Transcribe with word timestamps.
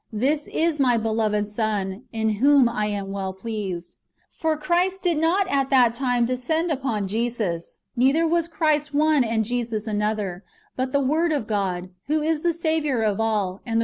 This 0.11 0.47
is 0.47 0.79
my 0.79 0.97
beloved 0.97 1.47
Son, 1.47 2.05
in 2.11 2.29
whom 2.41 2.67
I 2.67 2.87
am 2.87 3.11
well 3.11 3.33
pleased." 3.33 3.97
^^ 4.33 4.35
For 4.35 4.57
Christ 4.57 5.03
did 5.03 5.19
not 5.19 5.47
at 5.47 5.69
that 5.69 5.93
time 5.93 6.25
descend 6.25 6.71
upon 6.71 7.07
Jesus, 7.07 7.77
neither 7.95 8.27
was 8.27 8.47
Christ 8.47 8.95
one 8.95 9.23
and 9.23 9.45
Jesus 9.45 9.85
another; 9.85 10.43
but 10.75 10.91
the 10.91 10.99
Word 10.99 11.31
of 11.31 11.45
God— 11.45 11.91
1 12.07 12.21
Matt. 12.21 13.77